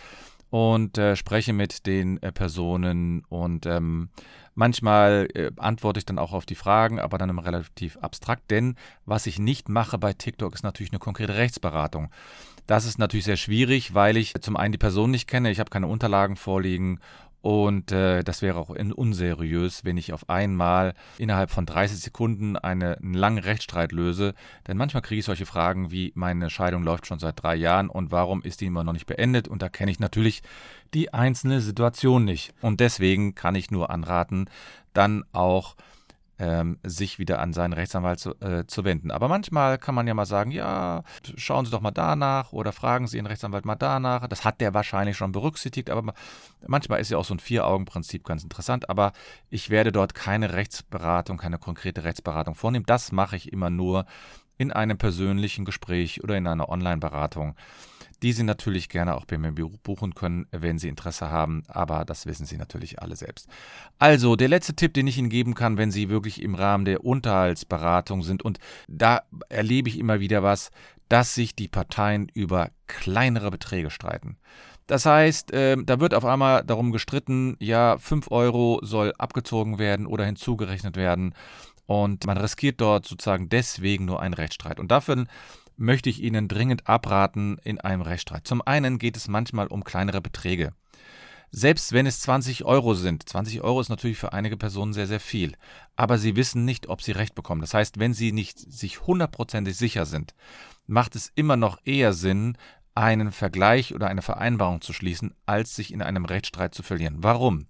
und 0.51 0.99
äh, 0.99 1.17
spreche 1.17 1.53
mit 1.53 1.87
den 1.87 2.23
äh, 2.23 2.33
Personen 2.33 3.25
und 3.29 3.67
ähm, 3.67 4.09
manchmal 4.55 5.29
äh, 5.35 5.51
antworte 5.57 5.99
ich 5.99 6.07
dann 6.07 6.19
auch 6.19 6.33
auf 6.33 6.47
die 6.47 6.55
Fragen, 6.55 6.99
aber 6.99 7.19
dann 7.19 7.31
immer 7.31 7.45
relativ 7.45 7.97
abstrakt, 7.99 8.51
denn 8.51 8.77
was 9.05 9.27
ich 9.27 9.39
nicht 9.39 9.69
mache 9.69 9.99
bei 9.99 10.13
TikTok 10.13 10.55
ist 10.55 10.63
natürlich 10.65 10.93
eine 10.93 10.99
konkrete 10.99 11.37
Rechtsberatung. 11.37 12.11
Das 12.67 12.85
ist 12.85 12.99
natürlich 12.99 13.25
sehr 13.25 13.39
schwierig, 13.39 13.95
weil 13.95 14.17
ich 14.17 14.35
zum 14.41 14.57
einen 14.57 14.73
die 14.73 14.79
Person 14.79 15.11
nicht 15.11 15.27
kenne, 15.27 15.51
ich 15.51 15.61
habe 15.61 15.71
keine 15.71 15.87
Unterlagen 15.87 16.37
vorliegen 16.37 17.01
und 17.41 17.93
äh, 17.93 18.25
das 18.25 18.43
wäre 18.43 18.59
auch 18.59 18.71
unseriös, 18.71 19.85
wenn 19.85 19.97
ich 19.97 20.13
auf 20.13 20.29
einmal 20.29 20.95
innerhalb 21.19 21.51
von 21.51 21.67
30 21.67 21.99
Sekunden 21.99 22.57
eine, 22.57 22.99
einen 22.99 23.15
langen 23.15 23.39
Rechtsstreit 23.39 23.93
löse. 23.93 24.35
Denn 24.67 24.77
manchmal 24.77 25.03
kriege 25.03 25.21
ich 25.21 25.25
solche 25.25 25.47
Fragen 25.47 25.93
wie, 25.93 26.13
meine 26.17 26.51
Scheidung 26.51 26.83
läuft 26.83 27.07
schon 27.07 27.21
seit 27.21 27.41
drei 27.41 27.55
Jahren 27.55 27.91
und 27.91 28.11
warum 28.11 28.43
ist 28.43 28.61
die 28.61 28.67
immer 28.67 28.83
noch 28.83 28.93
nicht 28.93 29.07
beendet? 29.07 29.47
Und 29.47 29.63
da 29.63 29.69
kenne 29.69 29.91
ich 29.93 30.01
natürlich 30.01 30.43
die 30.95 31.15
einzelne 31.15 31.61
Situation 31.61 32.25
nicht. 32.25 32.55
Und 32.61 32.81
deswegen 32.81 33.37
kann 33.37 33.55
ich 33.55 33.71
nur 33.71 33.91
anraten, 33.91 34.51
dann 34.93 35.25
auch 35.33 35.77
ähm, 36.39 36.79
sich 36.83 37.19
wieder 37.19 37.41
an 37.41 37.53
seinen 37.53 37.73
Rechtsanwalt 37.73 38.21
zu, 38.21 38.35
äh, 38.41 38.67
zu 38.67 38.85
wenden. 38.85 39.11
Aber 39.11 39.29
manchmal 39.29 39.79
kann 39.79 39.95
man 39.95 40.07
ja 40.07 40.15
mal 40.15 40.27
sagen, 40.27 40.51
ja, 40.51 41.03
schauen 41.37 41.65
Sie 41.65 41.71
doch 41.71 41.81
mal 41.81 41.91
danach 41.91 42.53
oder 42.53 42.73
fragen 42.73 43.07
Sie 43.07 43.17
Ihren 43.17 43.27
Rechtsanwalt 43.27 43.65
mal 43.65 43.77
danach. 43.77 44.27
Das 44.29 44.45
hat 44.45 44.61
der 44.61 44.75
wahrscheinlich 44.75 45.17
schon 45.17 45.33
berücksichtigt, 45.33 45.91
aber 45.91 46.15
manchmal 46.67 47.01
ist 47.01 47.11
ja 47.11 47.19
auch 47.19 47.25
so 47.25 47.35
ein 47.35 47.41
Vier-Augen-Prinzip 47.41 48.25
ganz 48.25 48.43
interessant. 48.43 48.89
Aber 48.89 49.13
ich 49.51 49.71
werde 49.71 49.93
dort 49.93 50.15
keine 50.15 50.53
Rechtsberatung, 50.53 51.39
keine 51.39 51.59
konkrete 51.59 52.05
Rechtsberatung 52.05 52.55
vornehmen. 52.55 52.87
Das 52.87 53.13
mache 53.13 53.37
ich 53.37 53.53
immer 53.53 53.71
nur 53.71 54.07
in 54.59 54.73
einem 54.73 54.99
persönlichen 54.99 55.65
Gespräch 55.65 56.23
oder 56.23 56.37
in 56.37 56.47
einer 56.47 56.69
Online-Beratung 56.69 57.55
die 58.23 58.33
Sie 58.33 58.43
natürlich 58.43 58.89
gerne 58.89 59.15
auch 59.15 59.25
bei 59.25 59.39
mir 59.39 59.53
buchen 59.53 60.15
können, 60.15 60.47
wenn 60.51 60.79
Sie 60.79 60.89
Interesse 60.89 61.31
haben, 61.31 61.63
aber 61.69 62.05
das 62.05 62.27
wissen 62.27 62.47
Sie 62.47 62.57
natürlich 62.57 63.01
alle 63.01 63.17
selbst. 63.17 63.49
Also, 63.99 64.37
der 64.37 64.49
letzte 64.49 64.75
Tipp, 64.75 64.95
den 64.95 65.07
ich 65.07 65.19
Ihnen 65.19 65.29
geben 65.29 65.55
kann, 65.55 65.79
wenn 65.79 65.91
Sie 65.91 66.09
wirklich 66.09 66.43
im 66.43 66.55
Rahmen 66.55 66.85
der 66.85 67.05
Unterhaltsberatung 67.05 68.23
sind, 68.23 68.43
und 68.43 68.59
da 68.89 69.23
erlebe 69.49 69.89
ich 69.89 69.99
immer 69.99 70.21
wieder 70.21 70.43
was, 70.43 70.71
dass 71.09 71.35
sich 71.35 71.55
die 71.55 71.69
Parteien 71.69 72.29
über 72.35 72.71
kleinere 72.87 73.51
Beträge 73.51 73.91
streiten. 73.91 74.37
Das 74.87 75.05
heißt, 75.05 75.53
äh, 75.53 75.77
da 75.83 76.01
wird 76.01 76.15
auf 76.15 76.25
einmal 76.25 76.65
darum 76.65 76.93
gestritten, 76.93 77.57
ja, 77.61 77.99
5 77.99 78.31
Euro 78.31 78.81
soll 78.83 79.13
abgezogen 79.19 79.79
werden 79.79 80.07
oder 80.07 80.25
hinzugerechnet 80.25 80.97
werden. 80.97 81.35
Und 81.87 82.27
man 82.27 82.39
riskiert 82.39 82.81
dort 82.81 83.07
sozusagen 83.07 83.49
deswegen 83.49 84.07
nur 84.07 84.21
einen 84.21 84.35
Rechtsstreit. 84.35 84.81
Und 84.81 84.91
dafür 84.91 85.27
möchte 85.79 86.11
ich 86.11 86.23
Ihnen 86.23 86.49
dringend 86.49 86.89
abraten 86.89 87.59
in 87.63 87.81
einem 87.81 88.03
Rechtsstreit. 88.03 88.47
Zum 88.47 88.61
einen 88.63 88.99
geht 88.99 89.17
es 89.17 89.29
manchmal 89.29 89.69
um 89.69 89.85
kleinere 89.85 90.21
Beträge. 90.21 90.73
Selbst 91.51 91.93
wenn 91.93 92.07
es 92.07 92.21
20 92.21 92.65
Euro 92.65 92.93
sind, 92.93 93.27
20 93.27 93.63
Euro 93.63 93.81
ist 93.81 93.89
natürlich 93.89 94.19
für 94.19 94.35
einige 94.35 94.59
Personen 94.59 94.93
sehr, 94.93 95.07
sehr 95.07 95.21
viel, 95.21 95.55
aber 95.97 96.19
sie 96.19 96.37
wissen 96.37 96.67
nicht, 96.67 96.89
ob 96.89 97.01
sie 97.01 97.13
Recht 97.13 97.35
bekommen. 97.35 97.63
Das 97.63 97.73
heißt, 97.73 97.99
wenn 97.99 98.13
sie 98.13 98.33
nicht 98.33 98.59
sich 98.59 99.07
hundertprozentig 99.07 99.75
sicher 99.75 100.05
sind, 100.05 100.35
macht 100.87 101.17
es 101.17 101.33
immer 101.35 101.57
noch 101.57 101.79
eher 101.85 102.13
Sinn, 102.13 102.59
einen 102.95 103.33
Vergleich 103.33 103.95
oder 103.95 104.09
eine 104.09 104.23
Vereinbarung 104.23 104.81
zu 104.81 104.93
schließen, 104.93 105.33
als 105.47 105.75
sich 105.75 105.93
in 105.93 106.03
einem 106.03 106.25
Rechtsstreit 106.25 106.75
zu 106.75 106.83
verlieren. 106.83 107.19
Warum? 107.21 107.67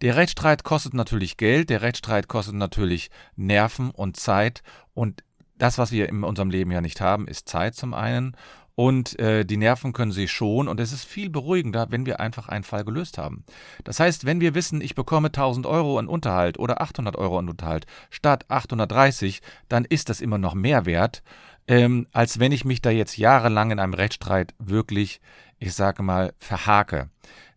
Der 0.00 0.16
Rechtsstreit 0.16 0.64
kostet 0.64 0.94
natürlich 0.94 1.36
Geld, 1.36 1.70
der 1.70 1.82
Rechtsstreit 1.82 2.26
kostet 2.28 2.54
natürlich 2.54 3.10
Nerven 3.36 3.90
und 3.90 4.16
Zeit 4.16 4.62
und 4.92 5.22
das, 5.64 5.78
was 5.78 5.92
wir 5.92 6.10
in 6.10 6.24
unserem 6.24 6.50
Leben 6.50 6.70
ja 6.70 6.82
nicht 6.82 7.00
haben, 7.00 7.26
ist 7.26 7.48
Zeit 7.48 7.74
zum 7.74 7.94
einen 7.94 8.36
und 8.74 9.18
äh, 9.18 9.46
die 9.46 9.56
Nerven 9.56 9.94
können 9.94 10.12
sie 10.12 10.28
schon 10.28 10.68
und 10.68 10.78
es 10.78 10.92
ist 10.92 11.06
viel 11.06 11.30
beruhigender, 11.30 11.86
wenn 11.88 12.04
wir 12.04 12.20
einfach 12.20 12.48
einen 12.48 12.64
Fall 12.64 12.84
gelöst 12.84 13.16
haben. 13.16 13.44
Das 13.82 13.98
heißt, 13.98 14.26
wenn 14.26 14.40
wir 14.40 14.54
wissen, 14.54 14.82
ich 14.82 14.94
bekomme 14.94 15.28
1000 15.28 15.64
Euro 15.64 15.98
an 15.98 16.06
Unterhalt 16.06 16.58
oder 16.58 16.82
800 16.82 17.16
Euro 17.16 17.38
an 17.38 17.48
Unterhalt 17.48 17.86
statt 18.10 18.44
830, 18.50 19.40
dann 19.70 19.86
ist 19.86 20.10
das 20.10 20.20
immer 20.20 20.36
noch 20.36 20.52
mehr 20.52 20.84
wert, 20.84 21.22
ähm, 21.66 22.08
als 22.12 22.38
wenn 22.38 22.52
ich 22.52 22.66
mich 22.66 22.82
da 22.82 22.90
jetzt 22.90 23.16
jahrelang 23.16 23.70
in 23.70 23.78
einem 23.78 23.94
Rechtsstreit 23.94 24.52
wirklich, 24.58 25.22
ich 25.58 25.72
sage 25.72 26.02
mal, 26.02 26.34
verhake. 26.36 27.08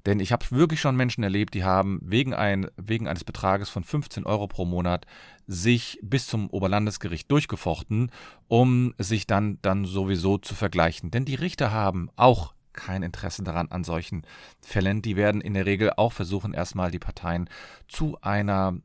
Denn 0.07 0.21
ich 0.21 0.31
habe 0.31 0.45
wirklich 0.51 0.79
schon 0.79 0.95
Menschen 0.95 1.21
erlebt, 1.21 1.53
die 1.53 1.65
haben 1.65 1.99
wegen, 2.01 2.33
ein, 2.33 2.67
wegen 2.77 3.09
eines 3.09 3.25
Betrages 3.25 3.69
von 3.69 3.83
15 3.83 4.25
Euro 4.25 4.47
pro 4.47 4.63
Monat 4.63 5.05
sich 5.47 5.99
bis 6.01 6.27
zum 6.27 6.49
Oberlandesgericht 6.49 7.29
durchgefochten, 7.29 8.09
um 8.47 8.93
sich 8.97 9.27
dann, 9.27 9.59
dann 9.61 9.83
sowieso 9.83 10.37
zu 10.37 10.55
vergleichen. 10.55 11.11
Denn 11.11 11.25
die 11.25 11.35
Richter 11.35 11.73
haben 11.73 12.09
auch 12.15 12.53
kein 12.71 13.03
Interesse 13.03 13.43
daran 13.43 13.67
an 13.69 13.83
solchen 13.83 14.21
Fällen. 14.61 15.01
Die 15.01 15.17
werden 15.17 15.41
in 15.41 15.53
der 15.55 15.65
Regel 15.65 15.91
auch 15.97 16.13
versuchen, 16.13 16.53
erstmal 16.53 16.89
die 16.89 16.99
Parteien 16.99 17.49
zu 17.89 18.17
einer 18.21 18.77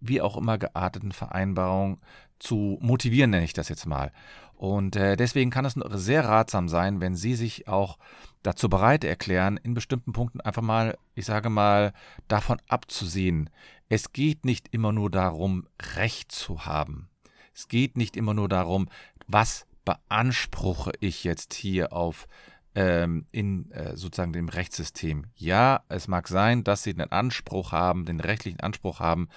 wie 0.00 0.20
auch 0.20 0.36
immer 0.36 0.58
gearteten 0.58 1.12
Vereinbarung 1.12 2.00
zu 2.38 2.76
motivieren, 2.82 3.30
nenne 3.30 3.44
ich 3.44 3.52
das 3.52 3.68
jetzt 3.68 3.86
mal. 3.86 4.10
Und 4.56 4.96
äh, 4.96 5.16
deswegen 5.16 5.50
kann 5.50 5.66
es 5.66 5.74
sehr 5.74 6.24
ratsam 6.24 6.68
sein, 6.68 7.00
wenn 7.00 7.14
Sie 7.14 7.34
sich 7.34 7.68
auch 7.68 7.98
dazu 8.42 8.68
bereit 8.68 9.04
erklären, 9.04 9.58
in 9.62 9.74
bestimmten 9.74 10.12
Punkten 10.12 10.40
einfach 10.40 10.62
mal, 10.62 10.96
ich 11.14 11.26
sage 11.26 11.50
mal, 11.50 11.92
davon 12.26 12.58
abzusehen. 12.68 13.50
Es 13.88 14.12
geht 14.12 14.44
nicht 14.44 14.68
immer 14.72 14.92
nur 14.92 15.10
darum, 15.10 15.66
Recht 15.96 16.32
zu 16.32 16.64
haben. 16.64 17.08
Es 17.54 17.68
geht 17.68 17.96
nicht 17.96 18.16
immer 18.16 18.34
nur 18.34 18.48
darum, 18.48 18.88
was 19.26 19.66
beanspruche 19.84 20.92
ich 21.00 21.24
jetzt 21.24 21.54
hier 21.54 21.92
auf 21.92 22.26
ähm, 22.74 23.26
in 23.32 23.70
äh, 23.72 23.96
sozusagen 23.96 24.32
dem 24.32 24.48
Rechtssystem. 24.48 25.26
Ja, 25.34 25.82
es 25.88 26.08
mag 26.08 26.28
sein, 26.28 26.64
dass 26.64 26.82
Sie 26.82 26.94
den 26.94 27.10
Anspruch 27.10 27.72
haben, 27.72 28.04
den 28.04 28.20
rechtlichen 28.20 28.60
Anspruch 28.60 29.00
haben 29.00 29.28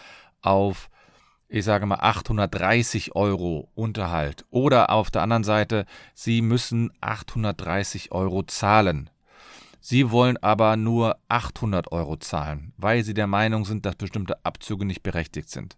auf 0.41 0.89
ich 1.49 1.65
sage 1.65 1.87
mal 1.87 1.99
830 1.99 3.15
Euro 3.15 3.69
Unterhalt. 3.73 4.45
Oder 4.51 4.91
auf 4.91 5.09
der 5.09 5.23
anderen 5.23 5.43
Seite, 5.43 5.85
Sie 6.13 6.41
müssen 6.41 6.91
830 7.01 8.11
Euro 8.11 8.43
zahlen. 8.43 9.09
Sie 9.81 10.11
wollen 10.11 10.37
aber 10.37 10.77
nur 10.77 11.17
800 11.27 11.91
Euro 11.91 12.17
zahlen, 12.17 12.73
weil 12.77 13.03
Sie 13.03 13.15
der 13.15 13.27
Meinung 13.27 13.65
sind, 13.65 13.85
dass 13.85 13.95
bestimmte 13.95 14.45
Abzüge 14.45 14.85
nicht 14.85 15.01
berechtigt 15.01 15.49
sind. 15.49 15.75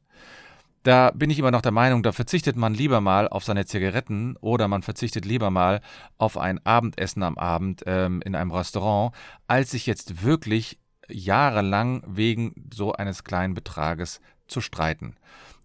Da 0.83 1.11
bin 1.11 1.29
ich 1.29 1.37
immer 1.37 1.51
noch 1.51 1.61
der 1.61 1.71
Meinung, 1.71 2.01
da 2.01 2.11
verzichtet 2.11 2.55
man 2.57 2.73
lieber 2.73 3.01
mal 3.01 3.27
auf 3.27 3.43
seine 3.43 3.65
Zigaretten 3.65 4.35
oder 4.37 4.67
man 4.67 4.81
verzichtet 4.81 5.25
lieber 5.25 5.51
mal 5.51 5.79
auf 6.17 6.37
ein 6.37 6.65
Abendessen 6.65 7.21
am 7.21 7.37
Abend 7.37 7.83
ähm, 7.85 8.21
in 8.25 8.35
einem 8.35 8.51
Restaurant, 8.51 9.13
als 9.47 9.71
sich 9.71 9.85
jetzt 9.85 10.23
wirklich 10.23 10.79
jahrelang 11.07 12.03
wegen 12.07 12.69
so 12.73 12.93
eines 12.93 13.23
kleinen 13.23 13.53
Betrages 13.53 14.21
zu 14.47 14.59
streiten. 14.59 15.15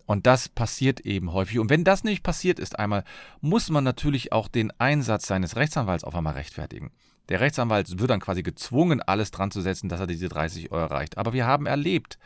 Und 0.07 0.27
das 0.27 0.49
passiert 0.49 1.01
eben 1.01 1.33
häufig. 1.33 1.59
Und 1.59 1.69
wenn 1.69 1.85
das 1.85 2.05
nicht 2.05 2.23
passiert 2.23 2.59
ist 2.59 2.79
einmal, 2.79 3.05
muss 3.41 3.69
man 3.71 3.85
natürlich 3.85 4.33
auch 4.33 4.49
den 4.49 4.73
Einsatz 4.79 5.27
seines 5.27 5.57
Rechtsanwalts 5.57 6.05
auf 6.05 6.15
einmal 6.15 6.35
rechtfertigen. 6.35 6.93
Der 7.29 7.41
Rechtsanwalt 7.41 7.99
wird 7.99 8.11
dann 8.11 8.21
quasi 8.21 8.45
gezwungen, 8.45 9.03
alles 9.03 9.33
dran 9.33 9.51
zu 9.51 9.61
setzen, 9.61 9.89
dass 9.89 9.99
er 9.99 10.07
diese 10.07 10.29
30 10.29 10.71
Euro 10.71 10.83
erreicht. 10.83 11.19
Aber 11.19 11.33
wir 11.33 11.45
haben 11.45 11.67
erlebt, 11.67 12.19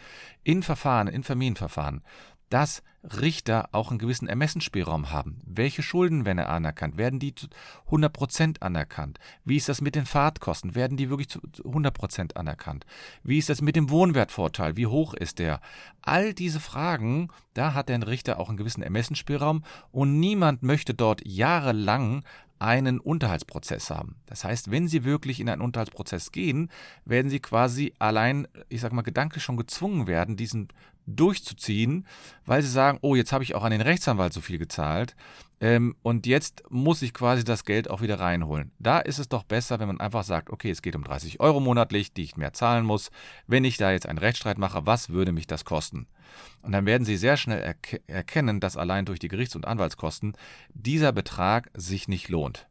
in 0.45 0.63
Verfahren, 0.63 1.09
in 1.09 1.23
Familienverfahren, 1.23 2.03
dass 2.51 2.83
Richter 3.03 3.71
auch 3.73 3.91
einen 3.91 3.99
gewissen 3.99 4.29
Ermessensspielraum 4.29 5.11
haben. 5.11 5.39
Welche 5.47 5.83
Schulden 5.83 6.27
werden 6.27 6.41
anerkannt? 6.41 6.99
Werden 6.99 7.19
die 7.19 7.35
zu 7.35 7.47
100% 7.91 8.61
anerkannt? 8.61 9.19
Wie 9.45 9.57
ist 9.57 9.71
das 9.71 9.81
mit 9.81 9.95
den 9.95 10.05
Fahrtkosten? 10.05 10.75
Werden 10.75 10.99
die 10.99 11.09
wirklich 11.09 11.31
zu 11.31 11.41
100% 11.41 12.37
anerkannt? 12.37 12.85
Wie 13.23 13.39
ist 13.39 13.49
das 13.49 13.63
mit 13.63 13.77
dem 13.77 13.89
Wohnwertvorteil? 13.89 14.77
Wie 14.77 14.87
hoch 14.87 15.15
ist 15.15 15.39
der? 15.39 15.61
All 16.03 16.35
diese 16.35 16.61
Fragen, 16.61 17.29
da 17.55 17.73
hat 17.73 17.89
der 17.89 18.07
Richter 18.07 18.39
auch 18.39 18.49
einen 18.49 18.59
gewissen 18.59 18.83
Ermessensspielraum 18.83 19.65
und 19.93 20.21
niemand 20.21 20.63
möchte 20.63 20.93
dort 20.93 21.27
jahrelang 21.27 22.23
einen 22.59 23.01
Unterhaltsprozess 23.01 23.89
haben. 23.89 24.17
Das 24.27 24.45
heißt, 24.45 24.71
wenn 24.71 24.87
Sie 24.87 25.05
wirklich 25.05 25.41
in 25.41 25.49
einen 25.49 25.63
Unterhaltsprozess 25.63 26.31
gehen, 26.31 26.71
werden 27.07 27.31
Sie 27.31 27.41
quasi 27.41 27.95
allein, 27.99 28.47
ich 28.69 28.83
sag 28.83 28.93
mal, 28.93 29.01
gedanklich 29.01 29.43
schon 29.43 29.57
gezwungen 29.57 30.07
werden, 30.07 30.37
diesen 30.37 30.69
durchzuziehen, 31.17 32.07
weil 32.47 32.63
Sie 32.63 32.71
sagen, 32.71 32.99
oh, 33.03 33.15
jetzt 33.15 33.33
habe 33.33 33.45
ich 33.45 33.55
auch 33.55 33.65
an 33.65 33.73
den 33.73 33.81
Rechtsanwalt 33.81 34.33
so 34.33 34.41
viel 34.41 34.59
gezahlt 34.59 35.15
ähm, 35.61 35.95
und 36.03 36.27
jetzt 36.27 36.63
muss 36.71 37.03
ich 37.03 37.13
quasi 37.13 37.45
das 37.45 37.65
Geld 37.65 37.91
auch 37.91 38.01
wieder 38.01 38.19
reinholen. 38.19 38.73
Da 38.79 38.99
ist 38.99 39.19
es 39.19 39.29
doch 39.29 39.45
besser, 39.45 39.79
wenn 39.79 39.89
man 39.89 40.01
einfach 40.01 40.25
sagt, 40.25 40.49
okay, 40.49 40.71
es 40.71 40.81
geht 40.81 40.97
um 40.97 41.05
30 41.05 41.39
Euro 41.41 41.61
monatlich, 41.61 42.15
die 42.15 42.23
ich 42.23 42.39
mehr 42.39 42.55
zahlen 42.55 42.87
muss. 42.87 43.11
Wenn 43.47 43.65
ich 43.65 43.77
da 43.77 43.93
jetzt 43.93 44.07
einen 44.07 44.19
Rechtsstreit 44.19 44.57
mache, 44.57 44.87
was 44.87 45.11
würde 45.11 45.33
mich 45.33 45.47
das 45.47 45.67
kosten? 45.67 46.07
Und 46.63 46.73
dann 46.73 46.87
werden 46.87 47.05
Sie 47.05 47.17
sehr 47.17 47.37
schnell 47.37 47.61
erke 47.61 48.01
erkennen, 48.07 48.61
dass 48.61 48.79
allein 48.79 49.05
durch 49.05 49.19
die 49.19 49.29
Gerichts- 49.29 49.57
und 49.57 49.67
Anwaltskosten 49.67 50.35
dieser 50.73 51.13
Betrag 51.13 51.71
sich 51.75 52.09
nicht 52.09 52.29
lohnt. 52.29 52.67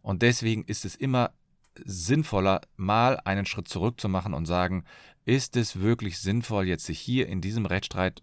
Und 0.00 0.22
deswegen 0.22 0.64
ist 0.64 0.86
es 0.86 0.96
immer 0.96 1.32
sinnvoller, 1.84 2.62
mal 2.76 3.20
einen 3.24 3.46
Schritt 3.46 3.68
zurück 3.68 4.00
zu 4.00 4.08
machen 4.08 4.34
und 4.34 4.46
sagen, 4.46 4.84
ist 5.24 5.56
es 5.56 5.80
wirklich 5.80 6.18
sinnvoll, 6.18 6.66
jetzt 6.66 6.86
sich 6.86 6.98
hier 6.98 7.28
in 7.28 7.40
diesem 7.40 7.66
Rechtsstreit 7.66 8.22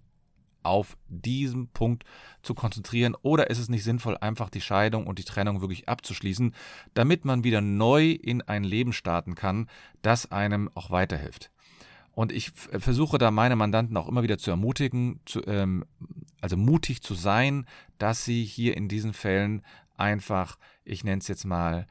auf 0.64 0.98
diesen 1.08 1.70
Punkt 1.70 2.04
zu 2.42 2.54
konzentrieren 2.54 3.16
oder 3.22 3.50
ist 3.50 3.60
es 3.60 3.70
nicht 3.70 3.84
sinnvoll, 3.84 4.18
einfach 4.18 4.50
die 4.50 4.62
Scheidung 4.62 5.08
und 5.08 5.18
die 5.18 5.24
Trennung 5.24 5.62
wirklich 5.62 5.88
abzuschließen, 5.88 6.54
damit 6.94 7.24
man 7.24 7.44
wieder 7.44 7.62
neu 7.62 8.12
in 8.12 8.42
ein 8.42 8.64
Leben 8.64 8.92
starten 8.92 9.36
kann, 9.36 9.70
das 10.02 10.32
einem 10.32 10.70
auch 10.76 10.92
weiterhilft. 10.92 11.52
Und 12.12 12.32
ich 12.32 12.52
versuche 12.52 13.18
da 13.18 13.32
meine 13.32 13.56
Mandanten 13.56 13.96
auch 13.96 14.10
immer 14.10 14.24
wieder 14.24 14.40
zu 14.40 14.50
ermutigen, 14.50 15.20
zu, 15.26 15.46
ähm, 15.46 15.86
also 16.42 16.58
mutig 16.58 17.02
zu 17.02 17.14
sein, 17.14 17.66
dass 18.00 18.26
sie 18.26 18.44
hier 18.44 18.76
in 18.76 18.90
diesen 18.90 19.14
Fällen 19.14 19.62
einfach, 19.96 20.58
ich 20.84 21.04
nenne 21.04 21.20
es 21.20 21.28
jetzt 21.28 21.46
mal, 21.46 21.86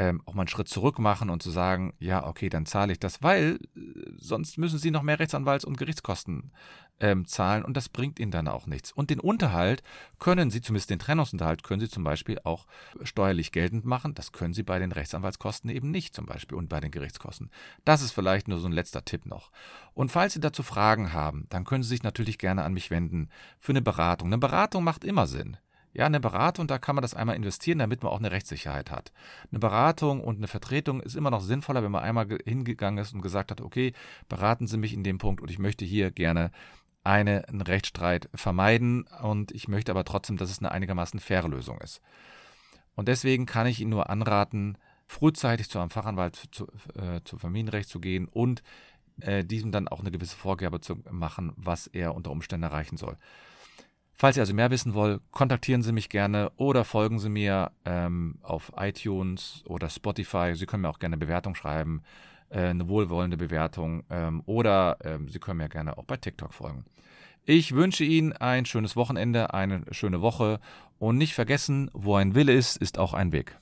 ähm, 0.00 0.22
auch 0.24 0.32
mal 0.32 0.42
einen 0.42 0.48
Schritt 0.48 0.68
zurück 0.68 0.98
machen 0.98 1.28
und 1.28 1.42
zu 1.42 1.50
sagen, 1.50 1.92
ja, 1.98 2.26
okay, 2.26 2.48
dann 2.48 2.64
zahle 2.64 2.92
ich 2.92 2.98
das, 2.98 3.22
weil 3.22 3.58
äh, 3.76 3.80
sonst 4.16 4.56
müssen 4.56 4.78
sie 4.78 4.90
noch 4.90 5.02
mehr 5.02 5.20
Rechtsanwalts- 5.20 5.66
und 5.66 5.76
Gerichtskosten 5.76 6.52
ähm, 7.00 7.26
zahlen 7.26 7.66
und 7.66 7.76
das 7.76 7.90
bringt 7.90 8.18
ihnen 8.18 8.30
dann 8.30 8.48
auch 8.48 8.66
nichts. 8.66 8.92
Und 8.92 9.10
den 9.10 9.20
Unterhalt 9.20 9.82
können 10.18 10.50
sie, 10.50 10.62
zumindest 10.62 10.88
den 10.88 11.00
Trennungsunterhalt, 11.00 11.64
können 11.64 11.80
sie 11.80 11.90
zum 11.90 12.02
Beispiel 12.02 12.38
auch 12.44 12.66
steuerlich 13.02 13.52
geltend 13.52 13.84
machen. 13.84 14.14
Das 14.14 14.32
können 14.32 14.54
sie 14.54 14.62
bei 14.62 14.78
den 14.78 14.92
Rechtsanwaltskosten 14.92 15.68
eben 15.68 15.90
nicht 15.90 16.14
zum 16.14 16.24
Beispiel 16.24 16.56
und 16.56 16.70
bei 16.70 16.80
den 16.80 16.90
Gerichtskosten. 16.90 17.50
Das 17.84 18.00
ist 18.00 18.12
vielleicht 18.12 18.48
nur 18.48 18.58
so 18.58 18.68
ein 18.68 18.72
letzter 18.72 19.04
Tipp 19.04 19.26
noch. 19.26 19.50
Und 19.92 20.10
falls 20.10 20.32
Sie 20.32 20.40
dazu 20.40 20.62
Fragen 20.62 21.12
haben, 21.12 21.44
dann 21.50 21.64
können 21.64 21.82
Sie 21.82 21.90
sich 21.90 22.02
natürlich 22.02 22.38
gerne 22.38 22.64
an 22.64 22.72
mich 22.72 22.90
wenden 22.90 23.28
für 23.58 23.72
eine 23.72 23.82
Beratung. 23.82 24.28
Eine 24.28 24.38
Beratung 24.38 24.82
macht 24.82 25.04
immer 25.04 25.26
Sinn. 25.26 25.58
Ja, 25.92 26.06
eine 26.06 26.20
Beratung, 26.20 26.68
da 26.68 26.78
kann 26.78 26.94
man 26.94 27.02
das 27.02 27.14
einmal 27.14 27.34
investieren, 27.34 27.80
damit 27.80 28.02
man 28.02 28.12
auch 28.12 28.18
eine 28.18 28.30
Rechtssicherheit 28.30 28.90
hat. 28.92 29.12
Eine 29.50 29.58
Beratung 29.58 30.22
und 30.22 30.36
eine 30.36 30.46
Vertretung 30.46 31.00
ist 31.00 31.16
immer 31.16 31.30
noch 31.30 31.40
sinnvoller, 31.40 31.82
wenn 31.82 31.90
man 31.90 32.04
einmal 32.04 32.28
hingegangen 32.44 33.02
ist 33.02 33.12
und 33.12 33.22
gesagt 33.22 33.50
hat, 33.50 33.60
okay, 33.60 33.92
beraten 34.28 34.68
Sie 34.68 34.76
mich 34.78 34.94
in 34.94 35.02
dem 35.02 35.18
Punkt 35.18 35.40
und 35.40 35.50
ich 35.50 35.58
möchte 35.58 35.84
hier 35.84 36.12
gerne 36.12 36.52
eine, 37.02 37.48
einen 37.48 37.62
Rechtsstreit 37.62 38.28
vermeiden 38.34 39.04
und 39.22 39.50
ich 39.52 39.66
möchte 39.66 39.90
aber 39.90 40.04
trotzdem, 40.04 40.36
dass 40.36 40.50
es 40.50 40.60
eine 40.60 40.70
einigermaßen 40.70 41.18
faire 41.18 41.48
Lösung 41.48 41.78
ist. 41.80 42.00
Und 42.94 43.08
deswegen 43.08 43.46
kann 43.46 43.66
ich 43.66 43.80
Ihnen 43.80 43.90
nur 43.90 44.10
anraten, 44.10 44.78
frühzeitig 45.06 45.68
zu 45.68 45.80
einem 45.80 45.90
Fachanwalt 45.90 46.40
zu, 46.52 46.68
äh, 46.94 47.20
zu 47.24 47.36
Familienrecht 47.36 47.88
zu 47.88 47.98
gehen 47.98 48.28
und 48.28 48.62
äh, 49.22 49.44
diesem 49.44 49.72
dann 49.72 49.88
auch 49.88 50.00
eine 50.00 50.12
gewisse 50.12 50.36
Vorgabe 50.36 50.80
zu 50.80 51.02
machen, 51.10 51.52
was 51.56 51.88
er 51.88 52.14
unter 52.14 52.30
Umständen 52.30 52.64
erreichen 52.64 52.96
soll. 52.96 53.16
Falls 54.20 54.36
ihr 54.36 54.42
also 54.42 54.52
mehr 54.52 54.70
wissen 54.70 54.92
wollt, 54.92 55.22
kontaktieren 55.30 55.82
Sie 55.82 55.92
mich 55.92 56.10
gerne 56.10 56.52
oder 56.58 56.84
folgen 56.84 57.18
Sie 57.18 57.30
mir 57.30 57.70
ähm, 57.86 58.36
auf 58.42 58.70
iTunes 58.76 59.64
oder 59.66 59.88
Spotify. 59.88 60.52
Sie 60.54 60.66
können 60.66 60.82
mir 60.82 60.90
auch 60.90 60.98
gerne 60.98 61.14
eine 61.14 61.24
Bewertung 61.24 61.54
schreiben, 61.54 62.02
äh, 62.50 62.58
eine 62.58 62.86
wohlwollende 62.86 63.38
Bewertung 63.38 64.02
ähm, 64.10 64.42
oder 64.44 64.98
ähm, 65.04 65.30
Sie 65.30 65.38
können 65.38 65.56
mir 65.56 65.70
gerne 65.70 65.96
auch 65.96 66.04
bei 66.04 66.18
TikTok 66.18 66.52
folgen. 66.52 66.84
Ich 67.46 67.74
wünsche 67.74 68.04
Ihnen 68.04 68.34
ein 68.34 68.66
schönes 68.66 68.94
Wochenende, 68.94 69.54
eine 69.54 69.84
schöne 69.90 70.20
Woche 70.20 70.60
und 70.98 71.16
nicht 71.16 71.32
vergessen, 71.32 71.90
wo 71.94 72.16
ein 72.16 72.34
Wille 72.34 72.52
ist, 72.52 72.76
ist 72.76 72.98
auch 72.98 73.14
ein 73.14 73.32
Weg. 73.32 73.56